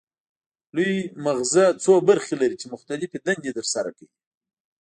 [0.75, 0.93] لوی
[1.25, 4.15] مغزه څو برخې لري چې مختلفې دندې ترسره کوي